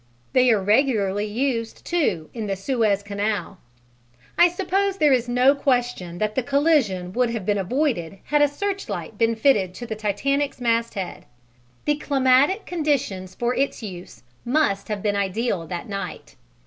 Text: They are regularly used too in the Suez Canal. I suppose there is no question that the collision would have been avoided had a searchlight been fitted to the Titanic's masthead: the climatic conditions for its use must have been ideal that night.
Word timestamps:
They 0.33 0.49
are 0.49 0.59
regularly 0.59 1.27
used 1.27 1.85
too 1.85 2.31
in 2.33 2.47
the 2.47 2.55
Suez 2.55 3.03
Canal. 3.03 3.59
I 4.35 4.47
suppose 4.47 4.97
there 4.97 5.13
is 5.13 5.29
no 5.29 5.53
question 5.53 6.17
that 6.17 6.33
the 6.33 6.41
collision 6.41 7.13
would 7.13 7.29
have 7.29 7.45
been 7.45 7.59
avoided 7.59 8.17
had 8.23 8.41
a 8.41 8.47
searchlight 8.47 9.19
been 9.19 9.35
fitted 9.35 9.75
to 9.75 9.85
the 9.85 9.95
Titanic's 9.95 10.59
masthead: 10.59 11.25
the 11.85 11.97
climatic 11.97 12.65
conditions 12.65 13.35
for 13.35 13.53
its 13.53 13.83
use 13.83 14.23
must 14.43 14.87
have 14.87 15.03
been 15.03 15.15
ideal 15.15 15.67
that 15.67 15.87
night. 15.87 16.35